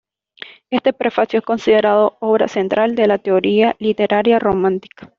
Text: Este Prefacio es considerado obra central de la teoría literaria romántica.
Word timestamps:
Este 0.71 0.93
Prefacio 0.93 1.37
es 1.37 1.45
considerado 1.45 2.17
obra 2.21 2.47
central 2.47 2.95
de 2.95 3.05
la 3.05 3.19
teoría 3.19 3.75
literaria 3.77 4.39
romántica. 4.39 5.09